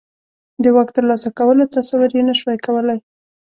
[0.63, 2.99] د واک ترلاسه کولو تصور یې نه شوای کولای.